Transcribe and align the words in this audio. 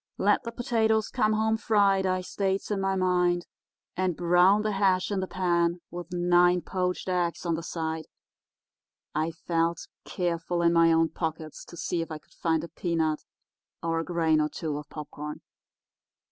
'Let 0.17 0.41
the 0.45 0.51
potatoes 0.51 1.09
come 1.09 1.33
home 1.33 1.57
fried,' 1.57 2.07
I 2.07 2.21
states 2.21 2.71
in 2.71 2.81
my 2.81 2.95
mind, 2.95 3.45
'and 3.95 4.17
brown 4.17 4.63
the 4.63 4.71
hash 4.71 5.11
in 5.11 5.19
the 5.19 5.27
pan, 5.27 5.79
with 5.91 6.11
nine 6.11 6.61
poached 6.61 7.07
eggs 7.07 7.45
on 7.45 7.53
the 7.53 7.61
side.' 7.61 8.07
I 9.13 9.29
felt, 9.29 9.85
careful, 10.03 10.63
in 10.63 10.73
my 10.73 10.91
own 10.91 11.09
pockets 11.09 11.63
to 11.65 11.77
see 11.77 12.01
if 12.01 12.09
I 12.09 12.17
could 12.17 12.33
find 12.33 12.63
a 12.63 12.67
peanut 12.69 13.23
or 13.83 13.99
a 13.99 14.03
grain 14.03 14.41
or 14.41 14.49
two 14.49 14.75
of 14.79 14.89
popcorn. 14.89 15.41